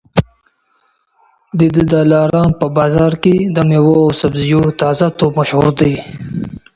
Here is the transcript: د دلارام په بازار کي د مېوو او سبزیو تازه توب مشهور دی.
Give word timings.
د 1.59 1.61
دلارام 1.93 2.51
په 2.59 2.67
بازار 2.77 3.13
کي 3.23 3.35
د 3.55 3.57
مېوو 3.69 3.95
او 4.03 4.09
سبزیو 4.21 4.61
تازه 4.81 5.05
توب 5.17 5.31
مشهور 5.39 5.67
دی. 5.79 5.93